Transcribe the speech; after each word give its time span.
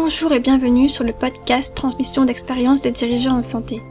Bonjour 0.00 0.32
et 0.32 0.38
bienvenue 0.38 0.88
sur 0.88 1.02
le 1.02 1.12
podcast 1.12 1.74
Transmission 1.74 2.24
d'expérience 2.24 2.80
des 2.80 2.92
dirigeants 2.92 3.38
en 3.38 3.42
santé. 3.42 3.82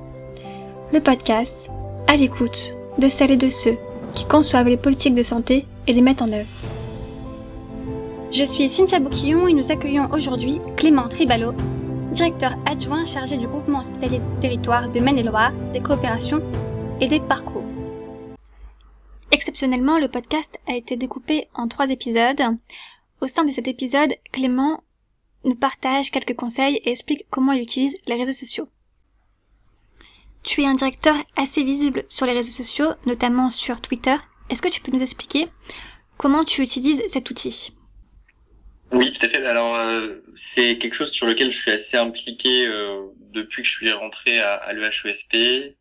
Le 0.93 1.01
podcast 1.01 1.69
à 2.07 2.15
l'écoute 2.15 2.73
de 2.97 3.09
celles 3.09 3.31
et 3.31 3.35
de 3.35 3.49
ceux 3.49 3.77
qui 4.13 4.23
conçoivent 4.25 4.69
les 4.69 4.77
politiques 4.77 5.15
de 5.15 5.21
santé 5.21 5.65
et 5.85 5.91
les 5.91 5.99
mettent 5.99 6.21
en 6.21 6.31
œuvre. 6.31 6.47
Je 8.31 8.45
suis 8.45 8.69
Cynthia 8.69 9.01
Bouquillon 9.01 9.49
et 9.49 9.53
nous 9.53 9.69
accueillons 9.69 10.09
aujourd'hui 10.13 10.61
Clément 10.77 11.09
Tribalo, 11.09 11.51
directeur 12.13 12.53
adjoint 12.65 13.03
chargé 13.03 13.35
du 13.35 13.45
groupement 13.45 13.79
hospitalier 13.79 14.21
territoire 14.39 14.87
de 14.87 15.01
Maine-et-Loire, 15.01 15.51
des 15.73 15.81
coopérations 15.81 16.41
et 17.01 17.07
des 17.07 17.19
parcours. 17.19 17.67
Exceptionnellement, 19.31 19.99
le 19.99 20.07
podcast 20.07 20.57
a 20.67 20.75
été 20.77 20.95
découpé 20.95 21.49
en 21.53 21.67
trois 21.67 21.89
épisodes. 21.89 22.41
Au 23.19 23.27
sein 23.27 23.43
de 23.43 23.51
cet 23.51 23.67
épisode, 23.67 24.13
Clément 24.31 24.79
nous 25.47 25.55
partage 25.55 26.11
quelques 26.11 26.35
conseils 26.35 26.75
et 26.83 26.91
explique 26.91 27.25
comment 27.29 27.53
il 27.53 27.63
utilise 27.63 27.95
les 28.05 28.15
réseaux 28.15 28.33
sociaux. 28.33 28.69
Tu 30.43 30.61
es 30.61 30.65
un 30.65 30.75
directeur 30.75 31.15
assez 31.35 31.63
visible 31.63 32.03
sur 32.09 32.25
les 32.25 32.33
réseaux 32.33 32.51
sociaux, 32.51 32.89
notamment 33.05 33.49
sur 33.49 33.81
Twitter. 33.81 34.15
Est-ce 34.49 34.61
que 34.61 34.69
tu 34.69 34.81
peux 34.81 34.91
nous 34.91 35.01
expliquer 35.01 35.47
comment 36.17 36.43
tu 36.43 36.61
utilises 36.61 37.01
cet 37.07 37.29
outil? 37.29 37.73
Oui, 38.93 39.11
tout 39.11 39.25
à 39.25 39.29
fait. 39.29 39.45
Alors, 39.45 39.75
euh, 39.75 40.15
c'est 40.35 40.77
quelque 40.77 40.93
chose 40.93 41.11
sur 41.11 41.25
lequel 41.25 41.51
je 41.51 41.57
suis 41.57 41.71
assez 41.71 41.97
impliqué 41.97 42.65
euh, 42.67 43.07
depuis 43.33 43.63
que 43.63 43.67
je 43.67 43.73
suis 43.73 43.91
rentré 43.91 44.39
à, 44.39 44.53
à 44.53 44.73
l'EHESP. 44.73 45.75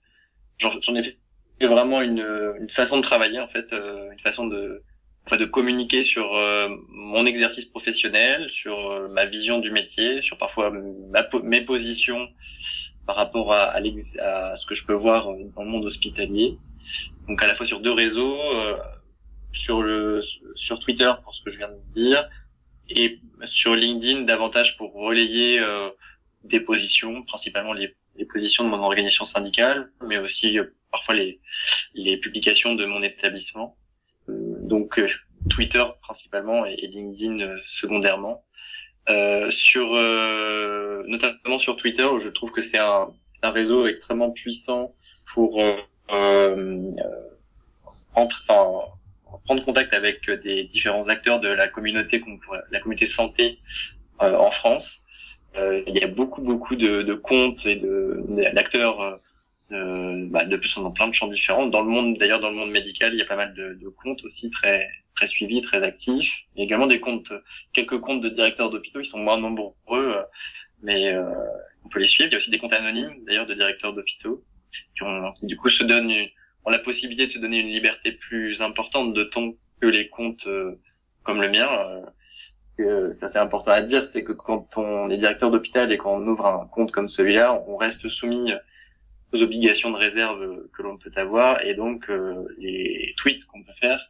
J'en 0.59 0.95
ai 0.97 1.03
fait 1.03 1.67
vraiment 1.67 2.03
une, 2.03 2.69
façon 2.69 2.97
de 2.97 3.03
travailler, 3.03 3.39
en 3.39 3.47
fait, 3.47 3.73
euh, 3.73 4.11
une 4.11 4.19
façon 4.19 4.47
de, 4.47 4.83
de 5.35 5.45
communiquer 5.45 6.05
sur 6.05 6.37
euh, 6.37 6.69
mon 6.89 7.27
exercice 7.27 7.65
professionnel, 7.65 8.49
sur 8.49 8.79
euh, 8.79 9.09
ma 9.09 9.25
vision 9.25 9.59
du 9.59 9.73
métier, 9.73 10.23
sur 10.23 10.39
parfois 10.39 10.73
mes 11.43 11.61
positions 11.63 12.29
par 13.07 13.17
rapport 13.17 13.53
à, 13.53 13.81
ce 13.81 14.67
que 14.67 14.75
je 14.77 14.87
peux 14.87 14.95
voir 14.95 15.27
dans 15.55 15.65
le 15.65 15.69
monde 15.69 15.85
hospitalier. 15.85 16.59
Donc 17.27 17.43
à 17.43 17.49
la 17.49 17.55
fois 17.57 17.67
sur 17.67 17.81
deux 17.81 17.93
réseaux, 17.93 18.39
euh, 18.41 18.77
sur 19.51 19.83
le 19.83 20.23
sur 20.55 20.79
Twitter 20.79 21.13
pour 21.25 21.35
ce 21.35 21.43
que 21.43 21.51
je 21.51 21.59
viens 21.59 21.71
de 21.71 21.93
dire 21.93 22.29
et 22.89 23.19
sur 23.45 23.75
LinkedIn 23.75 24.23
davantage 24.23 24.77
pour 24.77 24.93
relayer 24.93 25.61
des 26.45 26.61
positions, 26.61 27.25
principalement 27.25 27.73
les, 27.73 27.97
les, 28.17 28.27
positions 28.27 28.63
de 28.63 28.69
mon 28.69 28.79
organisation 28.79 29.25
syndicale, 29.25 29.91
mais 30.07 30.19
aussi 30.19 30.59
parfois 30.93 31.15
les 31.15 31.41
les 31.95 32.17
publications 32.17 32.77
de 32.77 32.85
mon 32.85 33.03
établissement. 33.03 33.77
Donc 34.67 35.01
Twitter 35.49 35.85
principalement 36.03 36.67
et, 36.67 36.77
LinkedIn 36.77 37.57
secondairement. 37.65 38.43
Euh, 39.09 39.51
sur 39.53 39.95
euh, 39.95 41.05
notamment 41.07 41.61
sur 41.61 41.77
Twitter 41.77 42.09
je 42.21 42.29
trouve 42.29 42.51
que 42.51 42.61
c'est 42.61 42.79
un, 42.79 43.07
un, 43.43 43.51
réseau 43.51 43.87
extrêmement 43.87 44.33
puissant 44.33 44.97
pour 45.33 45.63
euh, 45.63 45.77
euh 46.11 46.91
entre, 48.17 48.45
enfin, 48.49 48.93
prendre 49.45 49.63
contact 49.63 49.93
avec 49.93 50.29
des 50.29 50.65
différents 50.65 51.09
acteurs 51.09 51.39
de 51.39 51.49
la 51.49 51.69
communauté 51.69 52.21
la 52.73 52.81
communauté 52.81 53.07
santé 53.07 53.61
euh, 54.23 54.35
en 54.37 54.51
France. 54.51 55.05
il 55.55 55.95
y 55.95 56.03
a 56.03 56.09
beaucoup 56.09 56.43
beaucoup 56.43 56.75
de, 56.75 57.03
de 57.03 57.15
comptes 57.15 57.65
et 57.67 57.77
de 57.77 58.25
d'acteurs 58.55 59.21
euh, 59.73 60.27
bah, 60.31 60.45
de 60.45 60.57
plus 60.57 60.77
dans 60.77 60.93
plein 60.93 61.09
de 61.09 61.15
champs 61.15 61.29
différents. 61.29 61.67
Dans 61.67 61.83
le 61.83 61.91
monde, 61.91 62.19
d'ailleurs, 62.19 62.41
dans 62.41 62.51
le 62.51 62.57
monde 62.57 62.71
médical, 62.71 63.13
il 63.15 63.19
y 63.19 63.23
a 63.23 63.27
pas 63.27 63.37
mal 63.37 63.55
de, 63.55 63.75
de 63.75 63.89
comptes 63.89 64.25
aussi 64.25 64.51
très 64.51 64.89
très 65.17 65.27
suivis, 65.27 65.63
très 65.63 65.83
actifs. 65.83 66.45
Il 66.55 66.59
y 66.59 66.63
a 66.63 66.65
également 66.65 66.87
des 66.87 67.01
comptes, 67.01 67.33
quelques 67.73 67.99
comptes 68.01 68.21
de 68.21 68.29
directeurs 68.29 68.71
d'hôpitaux, 68.71 69.01
ils 69.01 69.07
sont 69.07 69.19
moins 69.19 69.39
nombreux, 69.39 69.75
euh, 69.91 70.23
mais 70.83 71.13
euh, 71.13 71.25
on 71.85 71.89
peut 71.89 71.99
les 71.99 72.07
suivre. 72.07 72.29
Il 72.29 72.33
y 72.33 72.35
a 72.37 72.39
aussi 72.39 72.51
des 72.51 72.59
comptes 72.59 72.75
anonymes, 72.75 73.25
d'ailleurs, 73.25 73.47
de 73.47 73.55
directeurs 73.55 73.95
d'hôpitaux, 73.95 74.45
qui, 74.95 75.03
ont, 75.03 75.31
qui 75.33 75.47
du 75.47 75.57
coup 75.57 75.71
se 75.71 75.83
donnent, 75.83 76.13
ont 76.65 76.71
la 76.71 76.79
possibilité 76.79 77.27
de 77.27 77.31
se 77.31 77.39
donner 77.39 77.59
une 77.59 77.69
liberté 77.69 78.13
plus 78.13 78.61
importante 78.61 79.15
de 79.15 79.25
ton 79.25 79.57
que 79.81 79.87
les 79.87 80.09
comptes 80.09 80.47
euh, 80.47 80.79
comme 81.23 81.41
le 81.41 81.49
mien. 81.49 81.69
Euh, 82.79 83.11
ça 83.11 83.27
c'est 83.29 83.39
important 83.39 83.71
à 83.71 83.81
dire, 83.81 84.07
c'est 84.07 84.23
que 84.23 84.33
quand 84.33 84.77
on 84.77 85.09
est 85.09 85.17
directeur 85.17 85.51
d'hôpital 85.51 85.91
et 85.93 85.97
qu'on 85.97 86.27
ouvre 86.27 86.47
un 86.47 86.67
compte 86.67 86.93
comme 86.93 87.09
celui-là, 87.09 87.63
on 87.67 87.77
reste 87.77 88.09
soumis 88.09 88.53
aux 89.37 89.43
obligations 89.43 89.91
de 89.91 89.97
réserve 89.97 90.69
que 90.73 90.83
l'on 90.83 90.97
peut 90.97 91.11
avoir 91.17 91.63
et 91.65 91.75
donc 91.75 92.09
euh, 92.09 92.45
les 92.59 93.15
tweets 93.17 93.45
qu'on 93.47 93.63
peut 93.63 93.73
faire 93.81 94.01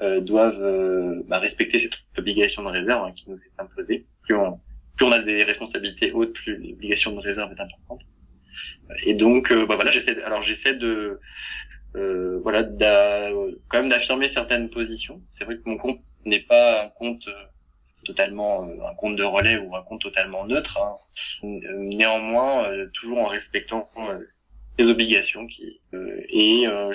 euh, 0.00 0.20
doivent 0.20 0.62
euh, 0.62 1.22
bah, 1.26 1.38
respecter 1.38 1.78
cette 1.78 1.92
obligation 2.18 2.62
de 2.62 2.68
réserve 2.68 3.04
hein, 3.04 3.12
qui 3.14 3.30
nous 3.30 3.36
est 3.36 3.52
imposée. 3.58 4.06
Plus 4.22 4.34
on, 4.34 4.60
plus 4.96 5.06
on 5.06 5.12
a 5.12 5.20
des 5.20 5.44
responsabilités 5.44 6.12
hautes, 6.12 6.32
plus 6.32 6.56
l'obligation 6.56 7.12
de 7.12 7.20
réserve 7.20 7.52
est 7.52 7.60
importante. 7.60 8.02
Et 9.04 9.14
donc, 9.14 9.52
bah, 9.52 9.74
voilà, 9.74 9.90
j'essaie. 9.90 10.22
Alors 10.22 10.42
j'essaie 10.42 10.74
de, 10.74 11.20
voilà, 11.94 12.62
quand 12.62 13.78
même 13.78 13.88
d'affirmer 13.88 14.28
certaines 14.28 14.70
positions. 14.70 15.22
C'est 15.32 15.44
vrai 15.44 15.56
que 15.56 15.62
mon 15.64 15.76
compte 15.76 16.00
n'est 16.24 16.40
pas 16.40 16.84
un 16.84 16.88
compte 16.88 17.28
totalement 18.04 18.62
un 18.62 18.94
compte 18.94 19.16
de 19.16 19.24
relais 19.24 19.56
ou 19.56 19.74
un 19.74 19.82
compte 19.82 20.02
totalement 20.02 20.46
neutre. 20.46 20.78
Hein. 20.78 20.96
Néanmoins, 21.42 22.68
toujours 22.92 23.18
en 23.18 23.26
respectant 23.26 23.88
des 24.78 24.88
obligations 24.90 25.46
qui 25.46 25.80
euh, 25.94 26.20
et 26.28 26.66
euh, 26.66 26.92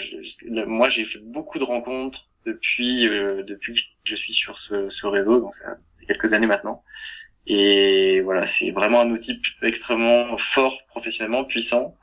moi 0.67 0.89
j'ai 0.89 1.05
fait 1.05 1.19
beaucoup 1.19 1.59
de 1.59 1.63
rencontres 1.63 2.27
depuis 2.45 3.07
euh, 3.07 3.43
depuis 3.43 3.75
que 3.75 3.81
je 4.03 4.15
suis 4.15 4.33
sur 4.33 4.59
ce, 4.59 4.89
ce 4.89 5.07
réseau 5.07 5.39
donc 5.39 5.55
ça 5.55 5.77
fait 5.99 6.05
quelques 6.05 6.33
années 6.33 6.47
maintenant. 6.47 6.83
Et 7.47 8.21
voilà 8.21 8.45
c'est 8.47 8.71
vraiment 8.71 9.01
un 9.01 9.09
outil 9.11 9.41
extrêmement 9.61 10.37
fort 10.37 10.77
professionnellement 10.87 11.45
puissant. 11.45 11.95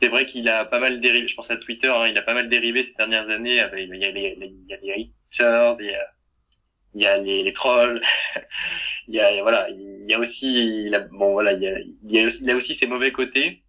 C'est 0.00 0.08
vrai 0.08 0.26
qu'il 0.26 0.48
a 0.48 0.64
pas 0.64 0.80
mal 0.80 1.00
dérivé 1.00 1.28
je 1.28 1.34
pense 1.36 1.50
à 1.50 1.56
Twitter 1.56 1.88
hein, 1.88 2.06
il 2.08 2.18
a 2.18 2.22
pas 2.22 2.34
mal 2.34 2.48
dérivé 2.48 2.82
ces 2.82 2.94
dernières 2.94 3.30
années 3.30 3.60
avec, 3.60 3.88
il 3.88 3.96
y 3.96 4.04
a 4.04 4.10
les 4.10 4.36
il 4.40 4.66
y 4.68 4.74
a 4.74 4.78
les 4.82 5.10
haters 5.30 5.74
il 5.80 5.86
y 5.86 5.94
a 5.94 6.06
il 6.94 7.02
y 7.02 7.06
a 7.06 7.18
les, 7.18 7.42
les 7.44 7.52
trolls. 7.52 8.00
Il 9.06 9.14
y 9.14 9.20
a 9.20 9.42
voilà 9.42 9.68
il 9.70 10.06
y 10.06 10.12
a 10.12 10.18
aussi 10.18 10.84
il 10.86 10.94
a, 10.94 11.00
bon 11.00 11.32
voilà 11.32 11.52
il 11.54 11.62
y 11.62 11.66
a 11.66 11.78
il 11.80 12.12
y 12.12 12.20
a 12.20 12.26
aussi, 12.26 12.42
il 12.42 12.50
a 12.50 12.56
aussi 12.56 12.74
ses 12.74 12.86
mauvais 12.86 13.10
côtés 13.10 13.62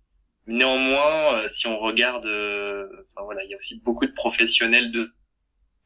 Néanmoins, 0.50 1.38
euh, 1.38 1.48
si 1.48 1.68
on 1.68 1.78
regarde, 1.78 2.26
euh, 2.26 2.88
enfin 3.14 3.24
voilà, 3.24 3.44
il 3.44 3.52
y 3.52 3.54
a 3.54 3.58
aussi 3.58 3.80
beaucoup 3.82 4.08
de 4.08 4.12
professionnels 4.12 4.92
de 4.92 5.14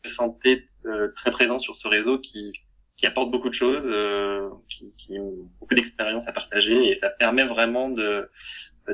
santé 0.05 0.69
euh, 0.85 1.09
très 1.17 1.31
présents 1.31 1.59
sur 1.59 1.75
ce 1.75 1.85
réseau 1.87 2.17
qui 2.17 2.53
apportent 3.03 3.31
beaucoup 3.31 3.49
de 3.49 3.53
choses, 3.53 3.83
qui, 4.69 5.19
ont 5.19 5.33
beaucoup 5.59 5.75
d'expérience 5.75 6.29
à 6.29 6.31
partager 6.31 6.87
et 6.87 6.93
ça 6.93 7.09
permet 7.09 7.43
vraiment 7.43 7.89
de 7.89 8.29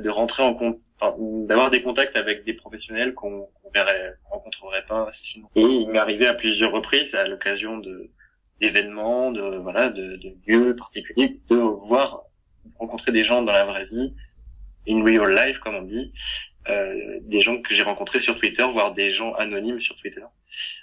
rentrer 0.07 0.41
en 0.41 0.56
compte, 0.56 0.80
d'avoir 1.47 1.69
des 1.69 1.84
contacts 1.84 2.16
avec 2.16 2.44
des 2.44 2.56
professionnels 2.56 3.13
qu'on 3.13 3.44
qu 3.44 3.69
verrait, 3.72 4.16
rencontrerait 4.31 4.88
pas 4.88 5.12
sinon. 5.13 5.47
Et 5.53 5.62
il 5.62 5.90
m'est 5.90 6.00
arrivé 6.00 6.25
à 6.25 6.34
plusieurs 6.34 6.72
reprises 6.72 7.13
à 7.13 7.28
l'occasion 7.28 7.80
d'événements, 8.59 9.31
de 9.31 9.57
voilà, 9.57 9.91
de, 9.91 10.16
de 10.16 10.36
lieux 10.47 10.75
particuliers, 10.75 11.40
de 11.47 11.57
voir 11.57 12.24
rencontrer 12.80 13.12
des 13.12 13.24
gens 13.24 13.44
dans 13.44 13.51
la 13.51 13.66
vraie 13.66 13.86
vie 13.86 14.16
in 14.88 15.03
real 15.03 15.34
life, 15.34 15.59
comme 15.59 15.75
on 15.75 15.81
dit, 15.81 16.12
euh, 16.67 17.19
des 17.22 17.41
gens 17.41 17.57
que 17.57 17.73
j'ai 17.73 17.84
rencontrés 17.84 18.19
sur 18.19 18.38
Twitter, 18.38 18.66
voire 18.69 18.94
des 18.94 19.12
gens 19.12 19.34
anonymes 19.34 19.79
sur 19.79 19.95
Twitter. 19.95 20.23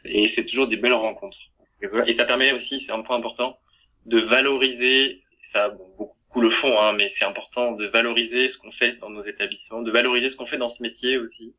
Et 0.05 0.29
c'est 0.29 0.45
toujours 0.45 0.69
des 0.69 0.77
belles 0.77 0.93
rencontres. 0.93 1.39
Et 2.07 2.13
ça 2.13 2.25
permet 2.25 2.53
aussi, 2.53 2.81
c'est 2.81 2.93
un 2.93 3.03
point 3.03 3.17
important, 3.17 3.59
de 4.07 4.19
valoriser, 4.19 5.23
ça 5.41 5.69
bon, 5.69 5.89
beaucoup 5.99 6.41
le 6.41 6.51
font, 6.51 6.79
hein, 6.81 6.93
mais 6.93 7.09
c'est 7.09 7.25
important 7.25 7.73
de 7.73 7.87
valoriser 7.87 8.49
ce 8.49 8.59
qu'on 8.59 8.71
fait 8.71 8.95
dans 8.95 9.11
nos 9.11 9.23
établissements, 9.23 9.83
de 9.83 9.91
valoriser 9.91 10.29
ce 10.29 10.37
qu'on 10.37 10.47
fait 10.47 10.59
dans 10.59 10.69
ce 10.69 10.83
métier 10.83 11.19
aussi, 11.19 11.55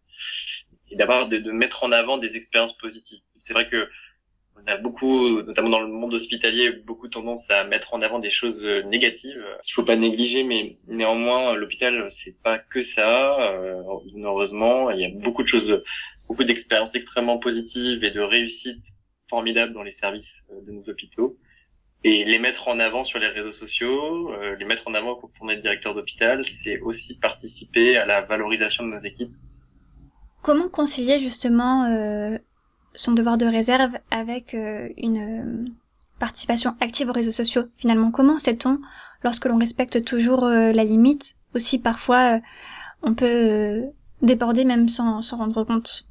et 0.90 0.96
d'avoir 0.96 1.28
de, 1.28 1.38
de 1.38 1.52
mettre 1.52 1.84
en 1.84 1.92
avant 1.92 2.18
des 2.18 2.36
expériences 2.36 2.78
positives. 2.78 3.22
C'est 3.40 3.54
vrai 3.54 3.68
que 3.68 3.90
on 4.58 4.72
a 4.72 4.78
beaucoup, 4.78 5.42
notamment 5.44 5.70
dans 5.70 5.80
le 5.80 5.88
monde 5.88 6.14
hospitalier, 6.14 6.72
beaucoup 6.72 7.08
tendance 7.08 7.50
à 7.50 7.64
mettre 7.64 7.94
en 7.94 8.02
avant 8.02 8.20
des 8.20 8.30
choses 8.30 8.66
euh, 8.66 8.82
négatives 8.84 9.44
qu'il 9.64 9.74
faut 9.74 9.84
pas 9.84 9.96
négliger, 9.96 10.44
mais 10.44 10.78
néanmoins 10.88 11.56
l'hôpital 11.56 12.08
c'est 12.12 12.36
pas 12.42 12.58
que 12.58 12.82
ça. 12.82 13.40
Euh, 13.54 13.84
heureusement, 14.16 14.90
il 14.92 15.00
y 15.00 15.06
a 15.06 15.10
beaucoup 15.10 15.44
de 15.44 15.48
choses, 15.48 15.84
beaucoup 16.28 16.44
d'expériences 16.44 16.96
extrêmement 16.96 17.38
positives 17.38 18.04
et 18.04 18.12
de 18.12 18.22
réussites 18.22 18.84
formidables 19.30 19.74
dans 19.74 19.84
les 19.84 19.92
services 19.92 20.44
euh, 20.52 20.62
de 20.66 20.72
nos 20.72 20.90
hôpitaux. 20.90 21.38
Et 22.04 22.24
les 22.26 22.40
mettre 22.40 22.68
en 22.68 22.80
avant 22.80 23.04
sur 23.04 23.20
les 23.20 23.28
réseaux 23.28 23.52
sociaux, 23.52 24.32
les 24.58 24.66
mettre 24.66 24.88
en 24.88 24.94
avant 24.94 25.16
quand 25.16 25.32
on 25.42 25.50
est 25.50 25.58
directeur 25.58 25.96
d'hôpital, 25.96 26.46
c'est 26.46 26.80
aussi 26.80 27.18
participer 27.18 27.98
à 27.98 28.06
la 28.06 28.22
valorisation 28.22 28.86
de 28.86 28.92
nos 28.92 29.00
équipes. 29.00 29.34
Comment 30.48 30.70
concilier 30.70 31.20
justement 31.20 31.86
euh, 31.86 32.38
son 32.98 33.14
devoir 33.14 33.38
de 33.38 33.46
réserve 33.46 33.94
avec 34.12 34.54
euh, 34.54 34.90
une 34.98 35.18
euh, 35.18 35.70
participation 36.20 36.76
active 36.82 37.10
aux 37.10 37.14
réseaux 37.14 37.32
sociaux. 37.32 37.64
Finalement, 37.78 38.12
comment 38.12 38.40
sait-on 38.40 38.80
lorsque 39.24 39.46
l'on 39.46 39.58
respecte 39.58 40.04
toujours 40.04 40.44
euh, 40.44 40.72
la 40.74 40.84
limite 40.84 41.36
Aussi, 41.56 41.80
parfois, 41.80 42.42
on 43.04 43.14
peut 43.14 43.84
déborder 44.22 44.66
même 44.66 44.90
sans 44.90 45.22
s'en 45.22 45.38
rendre 45.38 45.64
compte? 45.64 46.04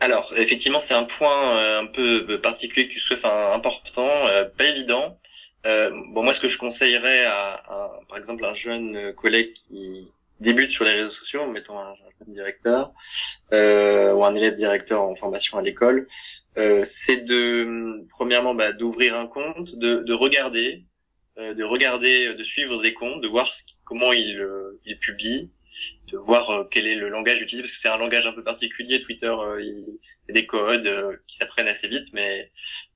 alors, 0.00 0.32
effectivement, 0.36 0.80
c'est 0.80 0.94
un 0.94 1.04
point 1.04 1.78
un 1.78 1.86
peu 1.86 2.40
particulier 2.42 2.88
que 2.88 2.94
je 2.94 2.98
souhaite, 2.98 3.20
enfin, 3.24 3.52
important, 3.52 4.08
pas 4.58 4.64
évident. 4.64 5.14
Bon, 5.64 6.24
moi, 6.24 6.34
ce 6.34 6.40
que 6.40 6.48
je 6.48 6.58
conseillerais 6.58 7.26
à, 7.26 7.62
par 8.08 8.18
exemple, 8.18 8.44
un 8.44 8.54
jeune 8.54 9.12
collègue 9.14 9.52
qui 9.52 10.10
débute 10.42 10.70
sur 10.70 10.84
les 10.84 10.92
réseaux 10.92 11.10
sociaux, 11.10 11.46
mettons 11.46 11.78
un, 11.78 11.94
jeune 12.18 12.34
directeur 12.34 12.92
euh, 13.52 14.12
ou 14.12 14.24
un 14.24 14.34
élève 14.34 14.54
directeur 14.54 15.02
en 15.02 15.14
formation 15.14 15.58
à 15.58 15.62
l'école, 15.62 16.08
euh, 16.58 16.84
c'est 16.86 17.24
de, 17.24 18.06
premièrement, 18.10 18.54
bah, 18.54 18.72
d'ouvrir 18.72 19.16
un 19.16 19.26
compte, 19.26 19.76
de, 19.76 20.02
de 20.02 20.12
regarder, 20.12 20.84
euh, 21.38 21.54
de 21.54 21.64
regarder, 21.64 22.34
de 22.34 22.42
suivre 22.42 22.82
des 22.82 22.92
comptes, 22.92 23.22
de 23.22 23.28
voir 23.28 23.52
ce 23.54 23.62
comment 23.84 24.12
il, 24.12 24.38
euh, 24.38 24.80
il 24.84 24.98
publie, 24.98 25.50
de 26.12 26.18
voir 26.18 26.50
euh, 26.50 26.64
quel 26.70 26.86
est 26.86 26.96
le 26.96 27.08
langage 27.08 27.40
utilisé, 27.40 27.62
parce 27.62 27.72
que 27.72 27.78
c'est 27.78 27.88
un 27.88 27.96
langage 27.96 28.26
un 28.26 28.32
peu 28.32 28.44
particulier. 28.44 29.00
Twitter, 29.00 29.34
il 29.60 29.98
y 30.28 30.30
a 30.30 30.34
des 30.34 30.46
codes 30.46 31.18
qui 31.26 31.38
s'apprennent 31.38 31.68
assez 31.68 31.88
vite, 31.88 32.12
mais 32.12 32.50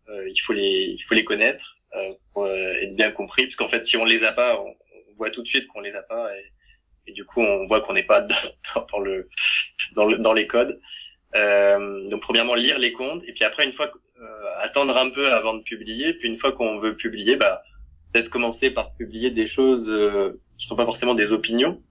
il 0.09 0.39
faut 0.39 0.53
les, 0.53 0.95
il 0.97 1.03
faut 1.03 1.15
les 1.15 1.25
connaître. 1.25 1.77
Euh, 1.97 2.15
pour 2.33 2.45
euh, 2.45 2.83
être 2.83 2.95
bien 2.95 3.11
compris, 3.11 3.45
parce 3.45 3.57
qu'en 3.57 3.69
fait, 3.69 3.85
si 3.85 3.97
on 3.97 4.05
les 4.05 4.25
a 4.25 4.33
pas, 4.33 4.61
on, 4.61 4.75
voit 5.15 5.31
tout 5.31 5.43
de 5.43 5.49
suite 5.49 5.67
qu'on 5.69 5.81
les 5.81 5.95
a 5.95 6.03
pas, 6.03 6.31
et, 6.37 6.45
et 7.07 7.13
du 7.13 7.25
coup, 7.25 7.41
on 7.41 7.65
voit 7.65 7.81
qu'on 7.81 7.93
n'est 7.93 8.03
pas 8.03 8.21
dans, 8.91 8.99
le, 8.99 9.29
dans, 9.95 10.07
le, 10.07 10.19
dans 10.19 10.33
les 10.33 10.47
codes. 10.47 10.81
Euh, 11.35 12.09
donc, 12.09 12.23
premièrement, 12.23 12.55
lire 12.55 12.79
les 12.79 12.93
comptes, 12.93 13.23
et 13.27 13.33
puis 13.33 13.45
après, 13.45 13.65
une 13.65 13.73
fois, 13.73 13.91
attendre 14.59 14.97
un 14.97 15.11
peu 15.11 15.33
avant 15.33 15.55
de 15.55 15.63
publier, 15.63 16.15
puis 16.15 16.29
une 16.29 16.37
fois 16.37 16.53
qu'on 16.53 16.79
veut 16.79 16.97
publier, 16.97 17.37
bah, 17.37 17.63
peut-être 18.13 18.31
commencer 18.31 18.71
par 18.71 18.95
publier 18.95 19.31
des 19.31 19.47
choses 19.47 19.89
euh, 19.89 20.41
qui 20.59 20.67
sont 20.67 20.77
pas 20.77 20.85
forcément 20.85 21.15
des 21.15 21.33
opinions, 21.33 21.83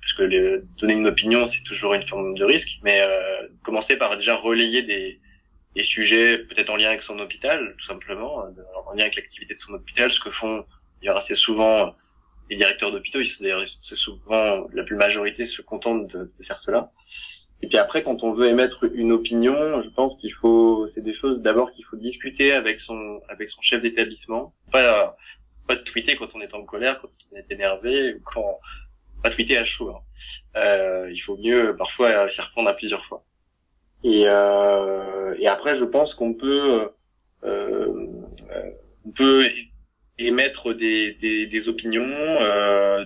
parce 0.00 0.14
que 0.14 0.22
les, 0.22 0.60
donner 0.78 0.94
une 0.94 1.06
opinion, 1.06 1.46
c'est 1.46 1.62
toujours 1.62 1.94
une 1.94 2.02
forme 2.02 2.34
de 2.34 2.44
risque, 2.44 2.78
mais 2.82 3.00
euh, 3.00 3.48
commencer 3.62 3.96
par 3.96 4.16
déjà 4.16 4.36
relayer 4.36 4.82
des, 4.82 5.20
des 5.74 5.82
sujets 5.82 6.38
peut-être 6.38 6.70
en 6.70 6.76
lien 6.76 6.88
avec 6.88 7.02
son 7.02 7.18
hôpital, 7.18 7.74
tout 7.78 7.84
simplement, 7.84 8.44
euh, 8.44 8.50
en 8.86 8.92
lien 8.92 9.02
avec 9.02 9.16
l'activité 9.16 9.54
de 9.54 9.60
son 9.60 9.74
hôpital, 9.74 10.10
ce 10.12 10.20
que 10.20 10.30
font 10.30 10.64
d'ailleurs 11.00 11.16
assez 11.16 11.34
souvent 11.34 11.94
les 12.52 12.56
directeurs 12.56 12.92
d'hôpitaux, 12.92 13.20
ils 13.20 13.26
sont 13.26 13.42
d'ailleurs 13.42 13.64
souvent 13.80 14.66
la 14.74 14.82
plus 14.82 14.96
majorité 14.96 15.46
se 15.46 15.62
contentent 15.62 16.14
de, 16.14 16.24
de, 16.24 16.44
faire 16.44 16.58
cela. 16.58 16.92
Et 17.62 17.66
puis 17.66 17.78
après, 17.78 18.02
quand 18.02 18.22
on 18.24 18.34
veut 18.34 18.48
émettre 18.48 18.84
une 18.92 19.10
opinion, 19.10 19.80
je 19.80 19.88
pense 19.88 20.18
qu'il 20.18 20.34
faut, 20.34 20.86
c'est 20.86 21.00
des 21.00 21.14
choses 21.14 21.40
d'abord 21.40 21.70
qu'il 21.70 21.84
faut 21.86 21.96
discuter 21.96 22.52
avec 22.52 22.78
son 22.80 23.22
avec 23.30 23.48
son 23.48 23.62
chef 23.62 23.80
d'établissement, 23.80 24.52
pas 24.70 25.16
pas 25.66 25.76
tweeter 25.76 26.16
quand 26.16 26.34
on 26.34 26.42
est 26.42 26.52
en 26.52 26.62
colère, 26.64 26.98
quand 27.00 27.08
on 27.30 27.36
est 27.36 27.50
énervé, 27.50 28.16
quand 28.22 28.58
pas 29.22 29.30
tweeter 29.30 29.56
à 29.56 29.64
chaud. 29.64 29.88
Hein. 29.88 30.02
Euh, 30.56 31.10
il 31.10 31.20
faut 31.20 31.38
mieux 31.38 31.74
parfois 31.74 32.28
s'y 32.28 32.42
répondre 32.42 32.68
à 32.68 32.74
plusieurs 32.74 33.06
fois. 33.06 33.24
Et, 34.04 34.24
euh, 34.26 35.34
et 35.38 35.46
après, 35.46 35.74
je 35.74 35.86
pense 35.86 36.12
qu'on 36.12 36.34
peut, 36.34 36.90
euh, 37.44 38.06
on 39.06 39.10
peut 39.12 39.48
émettre 40.18 40.74
des, 40.74 41.14
des, 41.14 41.46
des 41.46 41.68
opinions, 41.68 42.02
euh, 42.02 43.04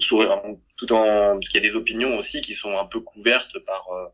tout 0.00 0.22
en 0.22 1.34
parce 1.34 1.48
qu'il 1.48 1.62
y 1.62 1.66
a 1.66 1.68
des 1.68 1.76
opinions 1.76 2.18
aussi 2.18 2.40
qui 2.40 2.54
sont 2.54 2.76
un 2.76 2.84
peu 2.84 3.00
couvertes 3.00 3.58
par 3.60 3.88
euh, 3.92 4.06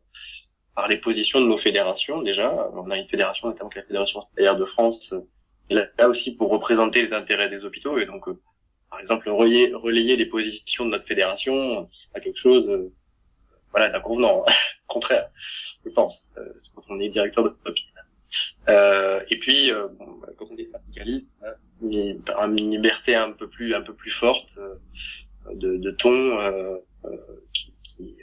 par 0.75 0.87
les 0.87 0.97
positions 0.97 1.41
de 1.41 1.47
nos 1.47 1.57
fédérations 1.57 2.21
déjà. 2.21 2.69
On 2.73 2.89
a 2.91 2.97
une 2.97 3.07
fédération, 3.07 3.47
notamment 3.47 3.69
la 3.75 3.83
fédération 3.83 4.19
hospitalière 4.19 4.57
de 4.57 4.65
France, 4.65 5.13
là, 5.69 5.87
là, 5.97 6.09
aussi 6.09 6.35
pour 6.35 6.49
représenter 6.49 7.01
les 7.01 7.13
intérêts 7.13 7.49
des 7.49 7.63
hôpitaux. 7.65 7.97
Et 7.97 8.05
donc 8.05 8.27
euh, 8.27 8.39
par 8.89 8.99
exemple 8.99 9.29
relayer, 9.29 9.73
relayer 9.73 10.15
les 10.15 10.25
positions 10.25 10.85
de 10.85 10.91
notre 10.91 11.07
fédération, 11.07 11.89
c'est 11.93 12.11
pas 12.11 12.19
quelque 12.19 12.39
chose 12.39 12.69
euh, 12.69 12.93
voilà 13.71 13.89
d'inconvenant, 13.89 14.45
contraire 14.87 15.29
je 15.85 15.91
pense, 15.91 16.29
euh, 16.37 16.53
quand 16.73 16.81
on 16.89 16.99
est 16.99 17.09
directeur 17.09 17.45
Euh, 17.45 17.71
et 18.67 19.39
puis, 19.39 19.71
euh, 19.71 19.87
bon, 19.99 20.19
bah, 20.21 20.29
quand 20.37 20.45
on 20.51 20.57
est 20.57 20.63
syndicaliste, 20.63 21.37
une, 21.81 22.21
une 22.57 22.71
liberté 22.71 23.15
un 23.15 23.31
peu 23.31 23.49
plus, 23.49 23.75
un 23.75 23.81
peu 23.81 23.93
plus 23.93 24.11
forte 24.11 24.57
euh, 24.57 24.75
de, 25.53 25.77
de 25.77 25.91
ton 25.91 26.81
qui, 27.53 27.73
qui, 27.83 28.15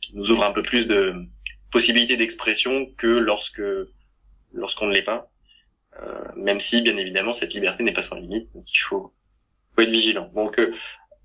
qui, 0.00 0.16
nous 0.16 0.30
ouvre 0.30 0.44
un 0.44 0.52
peu 0.52 0.62
plus 0.62 0.86
de 0.86 1.14
possibilités 1.70 2.16
d'expression 2.16 2.86
que 2.96 3.06
lorsque 3.06 3.62
lorsqu'on 4.52 4.86
ne 4.86 4.92
l'est 4.92 5.02
pas. 5.02 5.30
même 6.36 6.60
si, 6.60 6.82
bien 6.82 6.96
évidemment, 6.96 7.32
cette 7.32 7.54
liberté 7.54 7.82
n'est 7.82 7.92
pas 7.92 8.02
sans 8.02 8.16
limite, 8.16 8.52
donc 8.52 8.72
il 8.72 8.78
faut, 8.78 9.12
faut 9.74 9.82
être 9.82 9.90
vigilant. 9.90 10.30
Donc, 10.34 10.60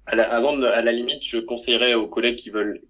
à 0.07 0.15
la, 0.15 0.31
avant, 0.31 0.57
de, 0.57 0.65
à 0.65 0.81
la 0.81 0.91
limite, 0.91 1.23
je 1.23 1.37
conseillerais 1.37 1.93
aux 1.95 2.07
collègues 2.07 2.35
qui 2.35 2.49
veulent 2.49 2.81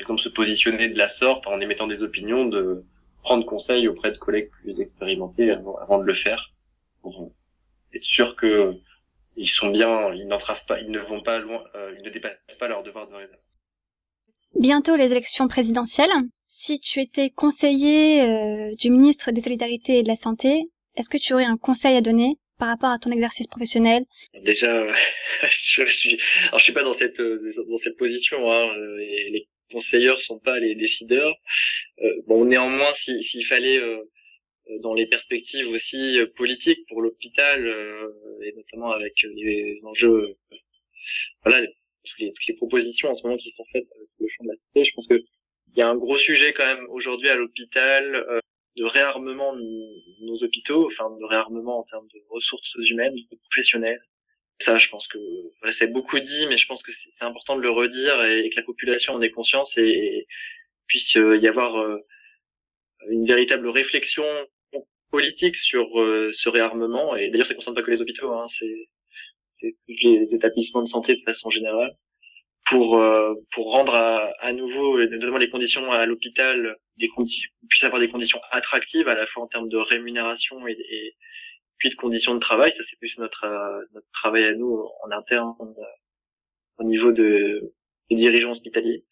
exemple 0.00 0.20
se 0.20 0.28
positionner 0.28 0.88
de 0.88 0.98
la 0.98 1.08
sorte 1.08 1.46
en 1.46 1.60
émettant 1.60 1.86
des 1.86 2.02
opinions, 2.02 2.46
de 2.46 2.84
prendre 3.22 3.44
conseil 3.44 3.88
auprès 3.88 4.10
de 4.10 4.18
collègues 4.18 4.50
plus 4.50 4.80
expérimentés 4.80 5.50
avant, 5.50 5.98
de 5.98 6.04
le 6.04 6.14
faire, 6.14 6.52
pour 7.02 7.32
être 7.94 8.04
sûr 8.04 8.36
que 8.36 8.74
ils 9.36 9.48
sont 9.48 9.70
bien, 9.70 10.12
ils 10.14 10.26
n'entravent 10.26 10.64
pas, 10.66 10.80
ils 10.80 10.90
ne 10.90 10.98
vont 10.98 11.22
pas 11.22 11.38
loin, 11.38 11.62
euh, 11.76 11.94
ils 11.96 12.04
ne 12.04 12.10
dépassent 12.10 12.56
pas 12.58 12.66
leur 12.68 12.82
devoir 12.82 13.06
de 13.06 13.14
réserve. 13.14 13.40
Bientôt 14.58 14.96
les 14.96 15.12
élections 15.12 15.46
présidentielles. 15.46 16.10
Si 16.48 16.80
tu 16.80 17.00
étais 17.00 17.30
conseiller 17.30 18.22
euh, 18.22 18.74
du 18.74 18.90
ministre 18.90 19.30
des 19.30 19.40
Solidarités 19.40 19.98
et 19.98 20.02
de 20.02 20.08
la 20.08 20.16
Santé, 20.16 20.70
est-ce 20.96 21.08
que 21.08 21.18
tu 21.18 21.34
aurais 21.34 21.44
un 21.44 21.58
conseil 21.58 21.96
à 21.96 22.00
donner 22.00 22.38
par 22.58 22.68
rapport 22.68 22.90
à 22.90 22.98
ton 22.98 23.12
exercice 23.12 23.46
professionnel? 23.46 24.04
Déjà, 24.44 24.86
je 25.50 25.84
suis, 25.84 26.18
alors 26.48 26.58
je 26.58 26.64
suis 26.64 26.72
pas 26.72 26.82
dans 26.82 26.94
cette 26.94 27.20
dans 27.20 27.78
cette 27.78 27.96
position. 27.96 28.50
Hein, 28.50 28.74
les 28.96 29.46
conseilleurs 29.70 30.20
sont 30.20 30.38
pas 30.38 30.58
les 30.58 30.74
décideurs. 30.74 31.34
Euh, 32.00 32.22
bon, 32.26 32.44
néanmoins, 32.44 32.92
s'il 32.94 33.44
fallait 33.44 33.78
euh, 33.78 34.02
euh, 34.68 34.78
dans 34.80 34.94
les 34.94 35.06
perspectives 35.06 35.68
aussi 35.68 36.18
politiques 36.36 36.86
pour 36.88 37.02
l'hôpital 37.02 37.58
et 38.42 38.52
notamment 38.52 38.90
avec 38.92 39.14
les 39.22 39.78
enjeux, 39.84 40.36
voilà, 41.44 41.66
toutes 42.04 42.18
les, 42.18 42.32
toutes 42.32 42.46
les 42.48 42.54
propositions 42.54 43.10
en 43.10 43.14
ce 43.14 43.22
moment 43.24 43.36
qui 43.36 43.50
sont 43.50 43.64
faites 43.72 43.88
sur 43.88 44.16
le 44.20 44.28
champ 44.28 44.44
de 44.44 44.48
la 44.48 44.54
santé, 44.54 44.84
je 44.84 44.92
pense 44.94 45.08
que 45.08 45.22
il 45.70 45.76
y 45.76 45.82
a 45.82 45.88
un 45.88 45.96
gros 45.96 46.16
sujet 46.16 46.54
quand 46.54 46.64
même 46.64 46.86
aujourd'hui 46.88 47.28
à 47.28 47.34
l'hôpital 47.34 48.24
de 48.76 48.84
réarmement 48.84 49.54
de 49.54 50.24
nos 50.24 50.42
hôpitaux, 50.42 50.86
enfin 50.86 51.10
de 51.10 51.24
réarmement 51.24 51.80
en 51.80 51.82
termes 51.82 52.06
de 52.14 52.20
ressources 52.30 52.74
humaines, 52.88 53.14
de 53.30 53.36
professionnels, 53.36 54.00
ça, 54.60 54.78
je 54.78 54.88
pense 54.88 55.06
que 55.06 55.18
c'est 55.70 55.92
beaucoup 55.92 56.18
dit, 56.18 56.46
mais 56.48 56.56
je 56.56 56.66
pense 56.66 56.82
que 56.82 56.92
c'est 56.92 57.24
important 57.24 57.56
de 57.56 57.62
le 57.62 57.70
redire 57.70 58.22
et, 58.24 58.50
que 58.50 58.56
la 58.56 58.62
population 58.62 59.14
en 59.14 59.22
ait 59.22 59.30
conscience 59.30 59.78
et, 59.78 60.26
puisse 60.86 61.16
euh, 61.16 61.36
y 61.36 61.46
avoir 61.46 61.76
euh, 61.76 61.98
une 63.10 63.26
véritable 63.26 63.68
réflexion 63.68 64.24
politique 65.10 65.56
sur 65.56 66.00
euh, 66.00 66.30
ce 66.32 66.48
réarmement. 66.48 67.14
Et 67.16 67.30
d'ailleurs, 67.30 67.46
ça 67.46 67.54
ne 67.54 67.58
concerne 67.58 67.76
pas 67.76 67.82
que 67.82 67.90
les 67.90 68.02
hôpitaux, 68.02 68.32
hein, 68.32 68.46
c'est 68.48 68.88
les 69.88 70.34
établissements 70.34 70.82
de 70.82 70.88
santé 70.88 71.14
de 71.14 71.20
façon 71.22 71.50
générale 71.50 71.96
pour 72.64 73.02
pour 73.50 73.72
rendre 73.72 73.94
à, 73.94 74.32
à, 74.38 74.52
nouveau 74.52 75.04
notamment 75.06 75.38
les 75.38 75.50
conditions 75.50 75.90
à 75.90 76.06
l'hôpital 76.06 76.76
des 76.96 77.08
conditions 77.08 77.50
puisse 77.68 77.82
avoir 77.82 77.98
des 77.98 78.08
conditions 78.08 78.40
attractives 78.52 79.08
à 79.08 79.16
la 79.16 79.26
fois 79.26 79.42
en 79.42 79.48
termes 79.48 79.68
de 79.68 79.78
rémunération 79.78 80.64
et, 80.68 80.76
et, 80.78 81.16
puis 81.78 81.90
de 81.90 81.94
conditions 81.94 82.34
de 82.34 82.40
travail, 82.40 82.72
ça 82.72 82.82
c'est 82.82 82.98
plus 82.98 83.18
notre, 83.18 83.44
euh, 83.44 83.84
notre 83.94 84.10
travail 84.12 84.44
à 84.44 84.54
nous 84.54 84.88
en 85.02 85.10
interne 85.10 85.54
euh, 85.60 85.82
au 86.78 86.84
niveau 86.84 87.12
de, 87.12 87.58
des 88.10 88.16
dirigeants 88.16 88.50
hospitaliers. 88.50 89.04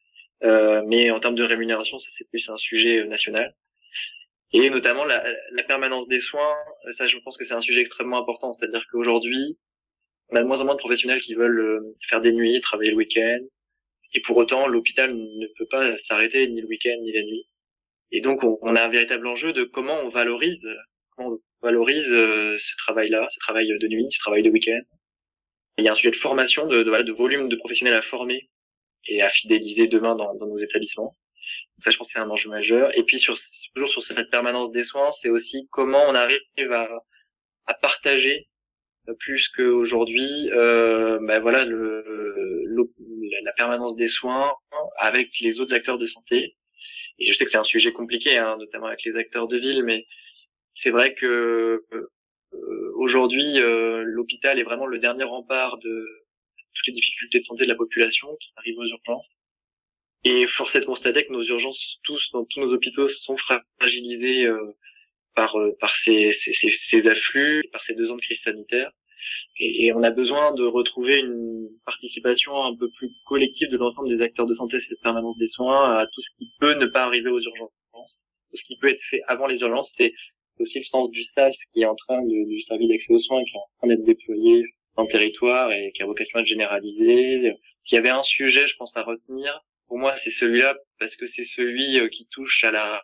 Euh, 0.44 0.82
mais 0.86 1.10
en 1.10 1.20
termes 1.20 1.36
de 1.36 1.44
rémunération, 1.44 1.98
ça 1.98 2.08
c'est 2.12 2.28
plus 2.28 2.48
un 2.50 2.56
sujet 2.58 3.04
national. 3.04 3.54
Et 4.52 4.70
notamment 4.70 5.04
la, 5.04 5.24
la, 5.50 5.62
permanence 5.64 6.08
des 6.08 6.20
soins, 6.20 6.56
ça 6.90 7.06
je 7.06 7.16
pense 7.18 7.36
que 7.36 7.44
c'est 7.44 7.54
un 7.54 7.60
sujet 7.60 7.80
extrêmement 7.80 8.18
important. 8.18 8.52
C'est-à-dire 8.52 8.86
qu'aujourd'hui, 8.90 9.58
on 10.28 10.36
a 10.36 10.42
de 10.42 10.46
moins 10.46 10.60
en 10.60 10.64
moins 10.64 10.74
de 10.74 10.80
professionnels 10.80 11.20
qui 11.20 11.34
veulent 11.34 11.94
faire 12.02 12.20
des 12.20 12.32
nuits, 12.32 12.60
travailler 12.60 12.90
le 12.90 12.96
week-end. 12.96 13.40
Et 14.12 14.20
pour 14.20 14.36
autant, 14.36 14.66
l'hôpital 14.66 15.14
ne 15.14 15.46
peut 15.58 15.66
pas 15.70 15.96
s'arrêter 15.98 16.46
ni 16.48 16.60
le 16.60 16.68
week-end 16.68 16.96
ni 17.00 17.12
la 17.12 17.22
nuit. 17.22 17.48
Et 18.12 18.20
donc, 18.20 18.44
on, 18.44 18.58
on, 18.62 18.76
a 18.76 18.82
un 18.84 18.88
véritable 18.88 19.26
enjeu 19.26 19.52
de 19.52 19.64
comment 19.64 19.98
on 20.00 20.08
valorise, 20.08 20.66
comment 21.16 21.38
valorise 21.66 22.10
euh, 22.10 22.56
ce 22.58 22.74
travail-là, 22.78 23.26
ce 23.28 23.38
travail 23.40 23.66
de 23.66 23.88
nuit, 23.88 24.06
ce 24.10 24.20
travail 24.20 24.42
de 24.42 24.50
week-end. 24.50 24.80
Il 25.78 25.84
y 25.84 25.88
a 25.88 25.92
un 25.92 25.94
sujet 25.94 26.12
de 26.12 26.16
formation, 26.28 26.66
de, 26.66 26.82
de, 26.82 27.02
de, 27.02 27.12
volume 27.12 27.48
de 27.48 27.56
professionnels 27.56 27.94
à 27.94 28.02
former 28.02 28.48
et 29.08 29.20
à 29.22 29.28
fidéliser 29.28 29.86
demain 29.88 30.14
dans, 30.16 30.34
dans 30.34 30.46
nos 30.46 30.58
établissements. 30.58 31.16
Donc 31.72 31.82
ça, 31.84 31.90
je 31.90 31.96
pense 31.98 32.10
c'est 32.12 32.18
un 32.18 32.30
enjeu 32.30 32.48
majeur. 32.48 32.96
Et 32.98 33.02
puis, 33.02 33.18
sur, 33.18 33.34
toujours 33.74 33.88
sur 33.88 34.02
cette 34.02 34.30
permanence 34.30 34.70
des 34.72 34.84
soins, 34.84 35.10
c'est 35.12 35.28
aussi 35.28 35.68
comment 35.70 36.02
on 36.08 36.14
arrive 36.14 36.72
à, 36.72 36.88
à 37.66 37.74
partager 37.74 38.48
euh, 39.08 39.14
plus 39.18 39.48
qu'aujourd'hui, 39.48 40.50
euh, 40.52 41.18
ben 41.28 41.40
voilà, 41.40 41.64
le, 41.64 42.04
le, 42.64 42.82
la 43.44 43.52
permanence 43.52 43.96
des 43.96 44.08
soins 44.08 44.54
avec 44.98 45.28
les 45.40 45.60
autres 45.60 45.74
acteurs 45.74 45.98
de 45.98 46.06
santé. 46.06 46.56
Et 47.18 47.24
je 47.26 47.32
sais 47.32 47.44
que 47.44 47.50
c'est 47.50 47.64
un 47.66 47.72
sujet 47.76 47.92
compliqué, 47.92 48.36
hein, 48.36 48.56
notamment 48.58 48.86
avec 48.86 49.02
les 49.04 49.16
acteurs 49.16 49.48
de 49.48 49.58
ville, 49.58 49.82
mais 49.84 50.06
c'est 50.76 50.90
vrai 50.90 51.14
que 51.14 51.84
euh, 52.52 52.92
aujourd'hui, 52.96 53.58
euh, 53.60 54.02
l'hôpital 54.04 54.58
est 54.58 54.62
vraiment 54.62 54.86
le 54.86 54.98
dernier 54.98 55.24
rempart 55.24 55.78
de 55.78 56.06
toutes 56.74 56.86
les 56.88 56.92
difficultés 56.92 57.38
de 57.38 57.44
santé 57.44 57.64
de 57.64 57.70
la 57.70 57.76
population 57.76 58.28
qui 58.38 58.52
arrivent 58.56 58.78
aux 58.78 58.86
urgences. 58.86 59.38
Et 60.24 60.46
force 60.46 60.76
est 60.76 60.80
de 60.80 60.84
constater 60.84 61.24
que 61.24 61.32
nos 61.32 61.42
urgences, 61.42 61.98
tous, 62.02 62.30
dans 62.32 62.44
tous 62.44 62.60
nos 62.60 62.74
hôpitaux, 62.74 63.08
sont 63.08 63.38
fragilisés 63.78 64.44
euh, 64.44 64.76
par 65.34 65.56
par 65.80 65.94
ces, 65.94 66.32
ces, 66.32 66.52
ces, 66.52 67.08
afflux, 67.08 67.62
par 67.72 67.82
ces 67.82 67.94
deux 67.94 68.10
ans 68.10 68.16
de 68.16 68.20
crise 68.20 68.42
sanitaire. 68.42 68.90
et, 69.58 69.92
on 69.94 70.02
a 70.02 70.10
besoin 70.10 70.54
de 70.54 70.64
retrouver 70.64 71.16
une 71.20 71.70
participation 71.86 72.64
un 72.64 72.76
peu 72.76 72.90
plus 72.90 73.10
collective 73.26 73.70
de 73.70 73.78
l'ensemble 73.78 74.10
des 74.10 74.20
acteurs 74.20 74.46
de 74.46 74.52
santé, 74.52 74.78
cette 74.80 75.00
permanence 75.00 75.38
des 75.38 75.46
soins, 75.46 75.96
à 75.96 76.06
tout 76.06 76.20
ce 76.20 76.30
qui 76.36 76.52
peut 76.60 76.74
ne 76.74 76.86
pas 76.86 77.04
arriver 77.04 77.30
aux 77.30 77.40
urgences, 77.40 78.24
tout 78.50 78.56
ce 78.56 78.64
qui 78.64 78.76
peut 78.76 78.90
être 78.90 79.02
fait 79.10 79.22
avant 79.26 79.46
les 79.46 79.60
urgences. 79.60 79.92
C'est 79.96 80.12
aussi 80.60 80.78
le 80.78 80.84
sens 80.84 81.10
du 81.10 81.22
SAS 81.22 81.56
qui 81.72 81.82
est 81.82 81.86
en 81.86 81.94
train 81.94 82.22
de, 82.22 82.48
du 82.48 82.60
service 82.60 82.88
d'accès 82.88 83.12
aux 83.12 83.18
soins 83.18 83.44
qui 83.44 83.54
est 83.54 83.58
en 83.58 83.78
train 83.78 83.88
d'être 83.88 84.04
déployé 84.04 84.64
dans 84.96 85.04
le 85.04 85.08
territoire 85.08 85.70
et 85.72 85.92
qui 85.94 86.02
a 86.02 86.06
vocation 86.06 86.38
à 86.38 86.42
être 86.42 86.48
généralisé. 86.48 87.52
S'il 87.82 87.96
y 87.96 87.98
avait 87.98 88.10
un 88.10 88.22
sujet, 88.22 88.66
je 88.66 88.76
pense, 88.76 88.96
à 88.96 89.02
retenir, 89.02 89.62
pour 89.86 89.98
moi, 89.98 90.16
c'est 90.16 90.30
celui-là 90.30 90.74
parce 90.98 91.16
que 91.16 91.26
c'est 91.26 91.44
celui 91.44 91.98
euh, 92.00 92.08
qui 92.08 92.26
touche 92.26 92.64
à 92.64 92.70
la 92.70 93.02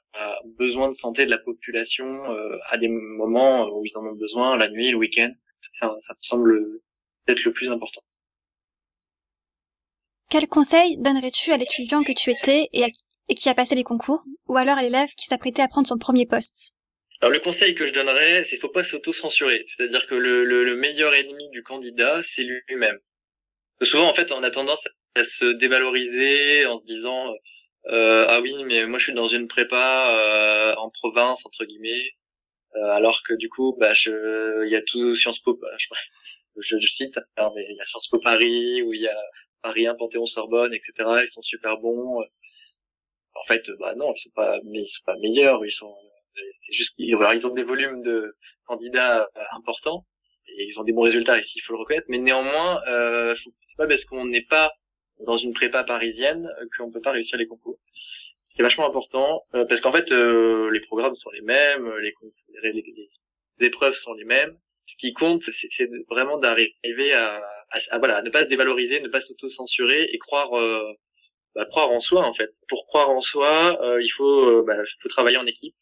besoin 0.59 0.88
de 0.88 0.94
santé 0.94 1.25
de 1.25 1.30
la 1.30 1.38
population 1.38 2.06
euh, 2.32 2.59
à 2.71 2.78
des 2.78 2.88
moments 2.88 3.68
où 3.68 3.85
ils 3.85 3.97
en 3.97 4.04
ont 4.04 4.16
besoin, 4.16 4.56
la 4.56 4.68
nuit, 4.68 4.90
le 4.90 4.97
week-end. 4.97 5.30
Ça, 5.78 5.94
ça 6.00 6.14
me 6.14 6.23
semble 6.23 6.80
peut-être 7.25 7.44
le 7.44 7.52
plus 7.52 7.71
important. 7.71 8.02
Quel 10.28 10.49
conseil 10.49 10.97
donnerais-tu 10.97 11.52
à 11.52 11.56
l'étudiant 11.56 12.02
que 12.02 12.12
tu 12.12 12.30
étais 12.30 12.68
et, 12.73 12.87
et 13.28 13.35
qui 13.35 13.49
a 13.49 13.54
passé 13.54 13.75
les 13.75 13.85
concours, 13.85 14.25
ou 14.49 14.56
alors 14.56 14.78
à 14.78 14.82
l'élève 14.82 15.11
qui 15.16 15.26
s'apprêtait 15.26 15.62
à 15.62 15.68
prendre 15.68 15.87
son 15.87 15.99
premier 15.99 16.26
poste? 16.26 16.75
Alors 17.23 17.33
le 17.33 17.38
conseil 17.38 17.76
que 17.76 17.87
je 17.87 17.95
donnerais, 17.95 18.43
c'est 18.43 18.50
qu'il 18.50 18.59
faut 18.59 18.69
pas 18.69 18.83
s'auto-censurer. 18.83 19.64
C'est-à-dire 19.69 20.07
que 20.07 20.17
le, 20.17 20.45
le, 20.45 20.64
le, 20.64 20.75
meilleur 20.75 21.14
ennemi 21.14 21.49
du 21.50 21.62
candidat, 21.62 22.21
c'est 22.25 22.43
lui-même. 22.43 22.99
Souvent, 23.81 24.09
en 24.09 24.12
fait, 24.12 24.33
on 24.33 24.43
a 24.43 24.50
tendance 24.50 24.88
à 25.14 25.23
se 25.23 25.45
dévaloriser 25.45 26.67
en 26.67 26.76
se 26.76 26.85
disant 26.85 27.33
euh, 27.87 28.26
ah 28.29 28.41
oui, 28.41 28.64
mais 28.64 28.87
moi 28.87 28.99
je 28.99 29.05
suis 29.05 29.14
dans 29.14 29.29
une 29.29 29.49
prépa 29.49 30.17
euh, 30.17 30.75
en 30.76 30.91
province 30.91 31.45
entre 31.47 31.64
guillemets, 31.64 32.11
euh, 32.76 32.91
alors 32.91 33.23
que 33.25 33.35
du 33.35 33.49
coup, 33.49 33.76
bah, 33.79 33.95
je, 33.95 34.64
il 34.64 34.71
y 34.71 34.76
a 34.76 34.83
tout 34.83 35.14
Sciences 35.17 35.41
Po, 35.41 35.55
bah, 35.55 35.69
je, 35.79 35.88
je, 36.79 36.87
cite, 36.88 37.19
hein, 37.37 37.50
mais 37.55 37.67
il 37.71 37.76
y 37.76 37.81
a 37.81 37.85
Sciences 37.85 38.09
Po 38.09 38.19
Paris, 38.21 38.83
où 38.83 38.93
il 38.95 39.00
y 39.02 39.09
a 39.09 39.17
Paris 39.62 39.87
1, 39.87 39.95
Panthéon 39.97 40.26
Sorbonne, 40.26 40.75
etc. 40.75 40.93
Ils 41.23 41.29
sont 41.29 41.43
super 41.43 41.79
bons. 41.79 42.23
En 43.35 43.45
fait, 43.45 43.64
bah 43.81 43.95
non, 43.97 44.12
ils 44.14 44.21
sont 44.21 44.31
pas, 44.35 44.59
mais 44.64 44.83
ils 44.83 44.88
sont 44.88 45.05
pas 45.07 45.17
meilleurs, 45.19 45.64
ils 45.64 45.73
sont 45.73 45.95
c'est 46.59 46.73
juste 46.73 46.97
qu'ils 46.97 47.09
ils 47.09 47.47
ont 47.47 47.55
des 47.55 47.62
volumes 47.65 48.03
de 48.03 48.37
candidats 48.67 49.29
euh, 49.37 49.41
importants 49.57 50.07
et 50.57 50.67
ils 50.69 50.79
ont 50.79 50.85
des 50.85 50.93
bons 50.93 51.03
résultats 51.03 51.39
ici, 51.39 51.55
il 51.57 51.61
faut 51.62 51.73
le 51.73 51.81
reconnaître. 51.81 52.07
Mais 52.09 52.19
néanmoins, 52.19 52.83
euh, 52.89 53.35
c'est 53.37 53.77
pas 53.77 53.87
parce 53.87 54.05
qu'on 54.05 54.27
n'est 54.27 54.45
pas 54.45 54.73
dans 55.21 55.37
une 55.37 55.53
prépa 55.53 55.85
parisienne 55.85 56.49
qu'on 56.77 56.91
peut 56.91 57.01
pas 57.01 57.12
réussir 57.12 57.39
les 57.39 57.47
concours. 57.47 57.79
C'est 58.55 58.62
vachement 58.62 58.87
important 58.87 59.45
euh, 59.55 59.65
parce 59.65 59.81
qu'en 59.81 59.93
fait, 59.93 60.11
euh, 60.12 60.71
les 60.71 60.81
programmes 60.81 61.15
sont 61.15 61.31
les 61.31 61.41
mêmes, 61.41 61.91
les, 61.99 62.12
les, 62.62 62.73
les, 62.73 63.67
épreuves 63.67 63.95
sont 63.95 64.12
les 64.15 64.25
mêmes. 64.25 64.59
Ce 64.87 64.97
qui 64.97 65.12
compte, 65.12 65.43
c'est 65.77 65.89
vraiment 66.11 66.39
d'arriver 66.39 67.12
à, 67.15 67.43
à, 67.71 67.99
voilà, 67.99 68.21
ne 68.23 68.31
pas 68.31 68.45
se 68.45 68.49
dévaloriser, 68.49 69.01
ne 69.01 69.09
pas 69.09 69.21
s'auto-censurer 69.21 70.09
et 70.12 70.19
croire 70.19 70.59
euh, 70.59 70.93
bah, 71.55 71.65
croire 71.67 71.91
en 71.91 72.01
soi 72.01 72.27
en 72.27 72.33
fait. 72.33 72.51
Pour 72.69 72.87
croire 72.87 73.09
en 73.11 73.21
soi, 73.21 73.79
il 74.01 74.11
faut 74.11 74.62
bah, 74.65 74.77
faut 75.01 75.09
travailler 75.09 75.37
en 75.37 75.47
équipe 75.47 75.77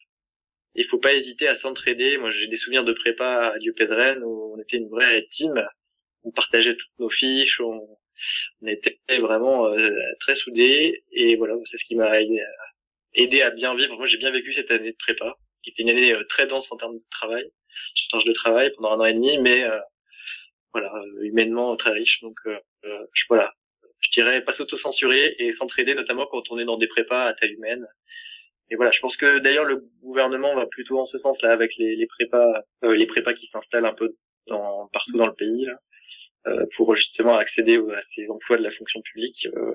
il 0.75 0.85
faut 0.85 0.99
pas 0.99 1.13
hésiter 1.13 1.47
à 1.47 1.53
s'entraider. 1.53 2.17
Moi, 2.17 2.31
j'ai 2.31 2.47
des 2.47 2.55
souvenirs 2.55 2.83
de 2.83 2.93
prépa 2.93 3.51
à 3.53 3.59
Dieu 3.59 3.73
où 4.23 4.53
on 4.55 4.61
était 4.61 4.77
une 4.77 4.89
vraie 4.89 5.25
team. 5.29 5.53
On 6.23 6.31
partageait 6.31 6.75
toutes 6.75 6.99
nos 6.99 7.09
fiches, 7.09 7.59
on, 7.59 7.97
était 8.67 8.99
vraiment 9.19 9.67
euh, 9.67 9.89
très 10.19 10.35
soudés. 10.35 11.03
Et 11.11 11.35
voilà, 11.35 11.55
c'est 11.65 11.77
ce 11.77 11.83
qui 11.83 11.95
m'a 11.95 12.21
aidé, 12.21 13.41
à 13.41 13.49
bien 13.49 13.75
vivre. 13.75 13.97
Moi, 13.97 14.05
j'ai 14.05 14.17
bien 14.17 14.31
vécu 14.31 14.53
cette 14.53 14.71
année 14.71 14.91
de 14.91 14.97
prépa, 14.97 15.35
qui 15.63 15.71
était 15.71 15.83
une 15.83 15.89
année 15.89 16.13
euh, 16.13 16.23
très 16.29 16.47
dense 16.47 16.71
en 16.71 16.77
termes 16.77 16.97
de 16.97 17.03
travail. 17.09 17.51
Je 17.95 18.03
change 18.11 18.25
de 18.25 18.33
travail 18.33 18.69
pendant 18.75 18.91
un 18.91 18.99
an 18.99 19.05
et 19.05 19.13
demi, 19.13 19.37
mais 19.39 19.63
euh, 19.63 19.79
voilà, 20.73 20.93
humainement 21.21 21.75
très 21.75 21.91
riche. 21.91 22.21
Donc, 22.21 22.39
je, 22.83 23.23
voilà, 23.27 23.53
je 23.99 24.09
dirais 24.11 24.43
pas 24.43 24.53
s'auto-censurer 24.53 25.35
et 25.39 25.51
s'entraider, 25.51 25.95
notamment 25.95 26.27
quand 26.27 26.51
on 26.51 26.59
est 26.59 26.65
dans 26.65 26.77
des 26.77 26.87
prépas 26.87 27.25
à 27.25 27.33
taille 27.33 27.53
humaine 27.53 27.87
et 28.71 28.75
voilà, 28.75 28.89
je 28.91 29.01
pense 29.01 29.17
que 29.17 29.39
d'ailleurs 29.39 29.65
le 29.65 29.85
gouvernement 30.01 30.55
va 30.55 30.65
plutôt 30.65 30.97
en 30.97 31.05
ce 31.05 31.17
sens 31.17 31.41
là 31.41 31.51
avec 31.51 31.75
les, 31.77 31.97
les 31.97 32.07
prépas, 32.07 32.63
euh, 32.85 32.95
les 32.95 33.05
prépas 33.05 33.33
qui 33.33 33.45
s'installent 33.45 33.85
un 33.85 33.93
peu 33.93 34.15
dans, 34.47 34.87
partout 34.93 35.17
dans 35.17 35.27
le 35.27 35.33
pays 35.33 35.69
euh, 36.47 36.65
pour 36.77 36.95
justement 36.95 37.35
accéder 37.35 37.79
à 37.93 38.01
ces 38.01 38.29
emplois 38.29 38.57
de 38.57 38.63
la 38.63 38.71
fonction 38.71 39.01
publique. 39.01 39.45
Euh, 39.53 39.73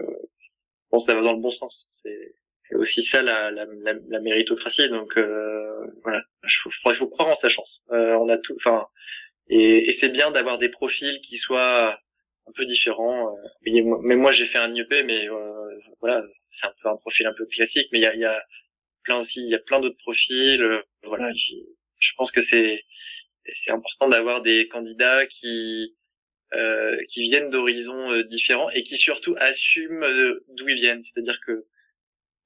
je 0.94 0.98
ça 0.98 1.14
va 1.14 1.20
dans 1.20 1.34
le 1.34 1.40
bon 1.40 1.50
sens. 1.50 1.86
C'est 2.02 2.74
aussi 2.74 3.04
ça 3.04 3.20
la, 3.20 3.50
la, 3.50 3.66
la, 4.08 4.20
méritocratie. 4.20 4.88
Donc 4.88 5.18
euh, 5.18 5.86
voilà, 6.02 6.22
il 6.44 6.50
faut, 6.50 6.70
faut 6.94 7.08
croire 7.08 7.28
en 7.28 7.34
sa 7.34 7.50
chance. 7.50 7.84
Euh, 7.92 8.14
on 8.14 8.30
a 8.30 8.38
tout, 8.38 8.54
enfin, 8.56 8.86
et, 9.48 9.88
et 9.88 9.92
c'est 9.92 10.08
bien 10.08 10.30
d'avoir 10.30 10.56
des 10.56 10.70
profils 10.70 11.20
qui 11.20 11.36
soient 11.36 11.98
un 12.46 12.52
peu 12.54 12.64
différents. 12.64 13.28
Euh, 13.28 13.82
mais 14.04 14.16
moi 14.16 14.32
j'ai 14.32 14.46
fait 14.46 14.58
un 14.58 14.74
IEP, 14.74 15.04
mais 15.04 15.28
voilà, 16.00 16.24
c'est 16.48 16.66
un 16.66 16.72
peu 16.82 16.88
un 16.88 16.96
profil 16.96 17.26
un 17.26 17.34
peu 17.34 17.44
classique. 17.44 17.88
Mais 17.92 17.98
il 17.98 18.02
y 18.02 18.06
a, 18.06 18.14
y 18.14 18.24
a 18.24 18.42
plein 19.06 19.20
aussi, 19.20 19.40
il 19.40 19.48
y 19.48 19.54
a 19.54 19.58
plein 19.58 19.80
d'autres 19.80 19.96
profils. 19.98 20.62
Euh, 20.62 20.82
voilà, 21.04 21.30
je 21.34 22.12
pense 22.16 22.30
que 22.32 22.42
c'est 22.42 22.84
c'est 23.54 23.70
important 23.70 24.08
d'avoir 24.08 24.42
des 24.42 24.68
candidats 24.68 25.26
qui 25.26 25.94
euh, 26.54 26.96
qui 27.08 27.22
viennent 27.22 27.50
d'horizons 27.50 28.12
euh, 28.12 28.22
différents 28.22 28.70
et 28.70 28.84
qui 28.84 28.96
surtout 28.96 29.34
assument 29.38 30.04
euh, 30.04 30.44
d'où 30.50 30.68
ils 30.68 30.76
viennent. 30.76 31.02
C'est-à-dire 31.02 31.40
que 31.44 31.66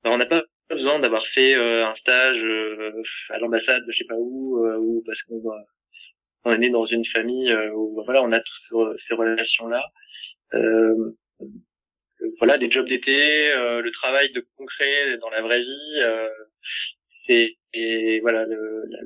ben, 0.02 0.11
on 0.11 0.17
n'a 0.17 0.25
pas 0.25 0.43
besoin 0.71 0.99
d'avoir 0.99 1.26
fait 1.26 1.55
un 1.55 1.95
stage 1.95 2.43
à 3.29 3.38
l'ambassade 3.38 3.85
de 3.87 3.93
je 3.93 3.99
sais 3.99 4.05
pas 4.05 4.17
où 4.17 4.59
ou 4.79 5.02
parce 5.05 5.23
qu'on 5.23 5.43
on 6.45 6.52
est 6.52 6.59
né 6.59 6.71
dans 6.71 6.85
une 6.85 7.05
famille 7.05 7.52
où 7.75 7.97
ben, 7.97 8.05
voilà 8.05 8.23
on 8.23 8.33
a 8.33 8.40
tous 8.40 8.97
ces 8.97 9.14
relations 9.14 9.67
là 9.67 9.83
voilà 12.38 12.57
des 12.57 12.71
jobs 12.71 12.87
d'été 12.87 13.52
le 13.52 13.90
travail 13.90 14.31
de 14.31 14.47
concret 14.57 15.19
dans 15.19 15.31
la 15.31 15.43
vraie 15.43 15.62
vie 15.62 16.00
et, 17.29 17.59
et 17.73 18.21
voilà 18.21 18.47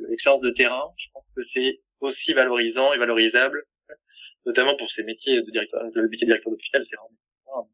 l'expérience 0.09 0.41
de 0.41 0.51
terrain, 0.51 0.93
je 0.97 1.07
pense 1.13 1.27
que 1.37 1.43
c'est 1.43 1.81
aussi 2.01 2.33
valorisant 2.33 2.93
et 2.93 2.99
valorisable, 2.99 3.65
notamment 4.47 4.77
pour 4.77 4.91
ces 4.91 5.03
métiers 5.03 5.43
de 5.43 5.51
directeur, 5.51 5.83
le 5.95 6.09
métier 6.09 6.27
de 6.27 6.31
directeur 6.31 6.51
d'hôpital, 6.51 6.85
c'est 6.85 6.97
vraiment 6.97 7.19
donc, 7.57 7.69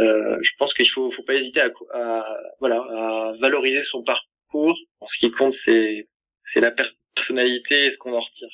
euh, 0.00 0.38
je 0.42 0.50
pense 0.58 0.74
qu'il 0.74 0.88
faut, 0.88 1.10
faut 1.10 1.22
pas 1.22 1.34
hésiter 1.34 1.60
à, 1.60 1.70
à, 1.94 2.38
voilà, 2.60 2.76
à 2.76 3.32
valoriser 3.40 3.82
son 3.82 4.02
parcours. 4.02 4.76
ce 5.08 5.18
qui 5.18 5.30
compte, 5.30 5.52
c'est, 5.52 6.08
c'est 6.44 6.60
la 6.60 6.74
personnalité 7.14 7.86
et 7.86 7.90
ce 7.90 7.98
qu'on 7.98 8.12
en 8.12 8.20
retire. 8.20 8.48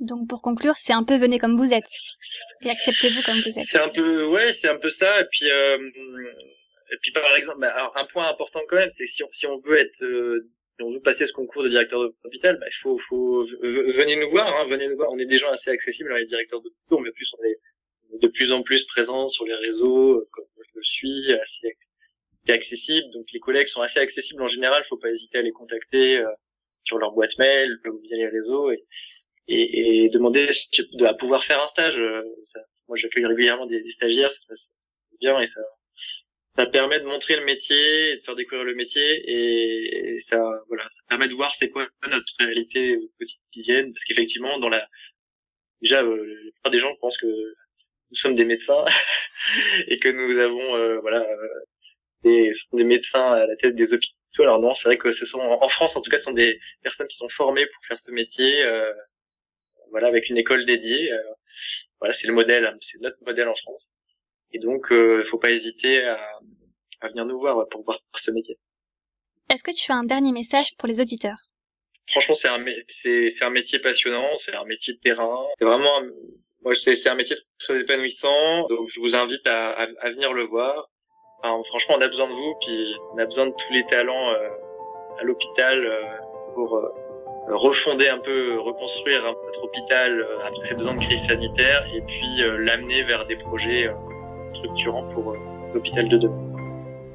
Donc 0.00 0.28
pour 0.28 0.40
conclure, 0.42 0.76
c'est 0.76 0.94
un 0.94 1.04
peu 1.04 1.16
venez 1.16 1.38
comme 1.38 1.56
vous 1.56 1.72
êtes 1.72 1.90
et 2.62 2.70
acceptez-vous 2.70 3.22
comme 3.22 3.38
vous 3.38 3.58
êtes. 3.58 3.64
C'est 3.64 3.80
un 3.80 3.90
peu, 3.90 4.26
ouais, 4.26 4.52
c'est 4.52 4.68
un 4.68 4.78
peu 4.78 4.90
ça. 4.90 5.20
Et 5.20 5.26
puis 5.30 5.48
euh, 5.50 5.78
et 6.92 6.96
puis 7.00 7.10
par 7.10 7.34
exemple, 7.36 7.60
bah, 7.60 7.92
un 7.94 8.04
point 8.04 8.28
important 8.28 8.60
quand 8.68 8.76
même, 8.76 8.90
c'est 8.90 9.06
si 9.06 9.24
on, 9.24 9.32
si 9.32 9.46
on 9.46 9.56
veut 9.56 9.78
être, 9.78 10.02
euh, 10.02 10.46
si 10.76 10.84
on 10.84 10.90
veut 10.90 11.00
passer 11.00 11.26
ce 11.26 11.32
concours 11.32 11.62
de 11.62 11.70
directeur 11.70 12.00
d'hôpital, 12.22 12.58
bah, 12.58 12.66
il 12.68 12.74
faut, 12.74 12.98
faut 12.98 13.46
venez 13.62 14.16
nous 14.16 14.28
voir, 14.28 14.46
hein, 14.54 14.66
venez 14.68 14.88
nous 14.88 14.96
voir. 14.96 15.10
On 15.10 15.18
est 15.18 15.26
des 15.26 15.38
gens 15.38 15.50
assez 15.50 15.70
accessibles, 15.70 16.14
les 16.14 16.26
directeurs 16.26 16.60
d'hôpital, 16.60 16.98
mais 17.02 17.10
plus 17.12 17.32
on 17.38 17.44
est 17.44 17.58
de 18.20 18.28
plus 18.28 18.52
en 18.52 18.62
plus 18.62 18.84
présents 18.84 19.28
sur 19.28 19.46
les 19.46 19.54
réseaux, 19.54 20.18
euh, 20.18 20.28
comme 20.32 20.44
je 20.58 20.70
le 20.74 20.82
suis, 20.82 21.32
assez 21.32 21.74
accessible. 22.48 23.10
Donc 23.12 23.26
les 23.32 23.40
collègues 23.40 23.68
sont 23.68 23.80
assez 23.80 24.00
accessibles 24.00 24.42
en 24.42 24.48
général. 24.48 24.84
Faut 24.84 24.98
pas 24.98 25.10
hésiter 25.10 25.38
à 25.38 25.42
les 25.42 25.52
contacter 25.52 26.18
euh, 26.18 26.28
sur 26.84 26.98
leur 26.98 27.12
boîte 27.12 27.38
mail 27.38 27.78
via 28.02 28.16
les 28.18 28.28
réseaux 28.28 28.70
et, 28.70 28.84
et, 29.48 30.04
et 30.04 30.08
demander 30.10 30.46
de, 30.46 31.04
à 31.06 31.14
pouvoir 31.14 31.42
faire 31.42 31.62
un 31.62 31.68
stage. 31.68 31.98
Ça, 32.44 32.60
moi, 32.88 32.98
j'accueille 32.98 33.24
régulièrement 33.24 33.64
des, 33.64 33.80
des 33.80 33.90
stagiaires, 33.90 34.30
passe 34.46 34.74
bien 35.20 35.40
et 35.40 35.46
ça 35.46 35.62
ça 36.56 36.66
permet 36.66 37.00
de 37.00 37.06
montrer 37.06 37.36
le 37.36 37.44
métier, 37.44 38.16
de 38.16 38.22
faire 38.22 38.36
découvrir 38.36 38.64
le 38.64 38.74
métier, 38.74 39.22
et, 40.14 40.18
ça, 40.20 40.38
voilà, 40.68 40.86
ça 40.90 41.02
permet 41.08 41.28
de 41.28 41.34
voir 41.34 41.54
c'est 41.54 41.70
quoi 41.70 41.88
notre 42.08 42.32
réalité 42.40 42.98
quotidienne, 43.18 43.92
parce 43.92 44.04
qu'effectivement, 44.04 44.58
dans 44.58 44.68
la, 44.68 44.86
déjà, 45.80 46.02
euh, 46.02 46.16
la 46.16 46.52
plupart 46.52 46.72
des 46.72 46.78
gens 46.78 46.94
pensent 46.96 47.18
que 47.18 47.26
nous 47.26 48.16
sommes 48.16 48.34
des 48.34 48.44
médecins 48.44 48.84
et 49.88 49.98
que 49.98 50.08
nous 50.08 50.38
avons, 50.38 50.76
euh, 50.76 50.98
voilà, 51.00 51.20
euh, 51.22 51.48
des, 52.24 52.52
des 52.72 52.84
médecins 52.84 53.32
à 53.32 53.46
la 53.46 53.56
tête 53.56 53.74
des 53.74 53.92
hôpitaux. 53.94 54.14
Alors 54.38 54.60
non, 54.60 54.74
c'est 54.74 54.84
vrai 54.84 54.98
que 54.98 55.12
ce 55.12 55.26
sont, 55.26 55.38
en 55.38 55.68
France 55.68 55.96
en 55.96 56.02
tout 56.02 56.10
cas, 56.10 56.18
ce 56.18 56.24
sont 56.24 56.32
des 56.32 56.58
personnes 56.82 57.08
qui 57.08 57.16
sont 57.16 57.28
formées 57.28 57.66
pour 57.66 57.84
faire 57.86 57.98
ce 57.98 58.10
métier, 58.10 58.62
euh, 58.64 58.92
voilà, 59.90 60.08
avec 60.08 60.28
une 60.30 60.38
école 60.38 60.64
dédiée. 60.66 61.10
voilà, 62.00 62.12
c'est 62.14 62.26
le 62.26 62.34
modèle, 62.34 62.66
hein, 62.66 62.76
c'est 62.80 63.00
notre 63.00 63.18
modèle 63.24 63.48
en 63.48 63.54
France. 63.54 63.92
Et 64.52 64.58
donc, 64.58 64.86
il 64.90 64.96
euh, 64.96 65.24
faut 65.24 65.38
pas 65.38 65.50
hésiter 65.50 66.04
à, 66.04 66.18
à 67.00 67.08
venir 67.08 67.24
nous 67.26 67.38
voir 67.38 67.66
pour 67.68 67.82
voir 67.82 67.98
ce 68.14 68.30
métier. 68.30 68.58
Est-ce 69.50 69.62
que 69.62 69.70
tu 69.70 69.90
as 69.92 69.96
un 69.96 70.04
dernier 70.04 70.32
message 70.32 70.76
pour 70.78 70.88
les 70.88 71.00
auditeurs? 71.00 71.38
Franchement, 72.08 72.34
c'est 72.34 72.48
un, 72.48 72.64
c'est, 72.88 73.44
un 73.44 73.50
métier 73.50 73.78
passionnant, 73.78 74.28
c'est 74.38 74.54
un 74.54 74.64
métier 74.64 74.94
de 74.94 74.98
terrain. 74.98 75.46
C'est 75.58 75.64
vraiment, 75.64 76.00
moi, 76.62 76.74
c'est, 76.74 76.94
c'est 76.94 77.08
un 77.08 77.14
métier 77.14 77.36
très 77.58 77.80
épanouissant. 77.80 78.66
Donc, 78.68 78.88
je 78.88 79.00
vous 79.00 79.14
invite 79.14 79.46
à, 79.46 79.70
à, 79.70 79.86
à 80.00 80.10
venir 80.10 80.32
le 80.32 80.44
voir. 80.44 80.90
Enfin, 81.42 81.62
franchement, 81.68 81.94
on 81.98 82.00
a 82.00 82.08
besoin 82.08 82.28
de 82.28 82.34
vous, 82.34 82.54
puis 82.60 82.94
on 83.12 83.18
a 83.18 83.24
besoin 83.24 83.46
de 83.46 83.52
tous 83.52 83.72
les 83.72 83.84
talents 83.86 84.30
euh, 84.30 84.48
à 85.18 85.24
l'hôpital 85.24 85.84
euh, 85.84 86.04
pour 86.54 86.80
refonder 87.48 88.08
un 88.08 88.18
peu, 88.18 88.60
reconstruire 88.60 89.22
notre 89.24 89.64
hôpital 89.64 90.24
après 90.44 90.64
ces 90.64 90.74
deux 90.76 90.86
ans 90.86 90.94
de 90.94 91.00
crise 91.04 91.26
sanitaire 91.26 91.84
et 91.92 92.00
puis 92.02 92.36
l'amener 92.58 93.02
vers 93.02 93.26
des 93.26 93.34
projets 93.34 93.90
structurants 94.54 95.04
pour 95.14 95.34
l'hôpital 95.74 96.08
de. 96.08 96.30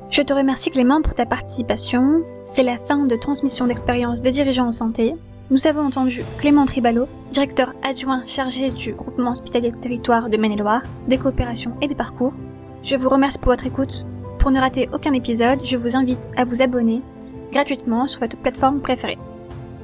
Je 0.09 0.21
te 0.21 0.33
remercie 0.33 0.71
Clément 0.71 1.01
pour 1.01 1.13
ta 1.13 1.25
participation. 1.25 2.23
C'est 2.45 2.63
la 2.63 2.77
fin 2.77 3.05
de 3.05 3.15
transmission 3.15 3.67
d'expérience 3.67 4.21
des 4.21 4.31
dirigeants 4.31 4.67
en 4.67 4.71
santé. 4.71 5.15
Nous 5.49 5.67
avons 5.67 5.85
entendu 5.85 6.23
Clément 6.39 6.65
Tribalo, 6.65 7.07
directeur 7.31 7.73
adjoint 7.83 8.25
chargé 8.25 8.69
du 8.69 8.93
groupement 8.93 9.31
hospitalier 9.31 9.71
de 9.71 9.77
territoire 9.77 10.29
de 10.29 10.37
Maine-et-Loire, 10.37 10.83
des 11.07 11.17
coopérations 11.17 11.75
et 11.81 11.87
des 11.87 11.95
parcours. 11.95 12.33
Je 12.83 12.95
vous 12.95 13.09
remercie 13.09 13.39
pour 13.39 13.51
votre 13.51 13.65
écoute. 13.65 14.07
Pour 14.39 14.51
ne 14.51 14.59
rater 14.59 14.89
aucun 14.93 15.13
épisode, 15.13 15.59
je 15.63 15.77
vous 15.77 15.95
invite 15.95 16.27
à 16.37 16.45
vous 16.45 16.61
abonner 16.61 17.01
gratuitement 17.51 18.07
sur 18.07 18.21
votre 18.21 18.37
plateforme 18.37 18.81
préférée. 18.81 19.17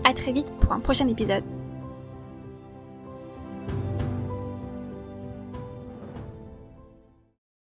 À 0.10 0.13
très 0.13 0.31
vite 0.31 0.51
pour 0.60 0.74
un 0.74 0.79
prochain 0.79 1.07
épisode. 1.07 1.45